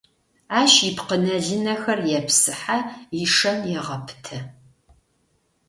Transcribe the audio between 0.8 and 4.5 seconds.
ипкъынэ-лынэхэр епсыхьэ, ишэн егъэпытэ.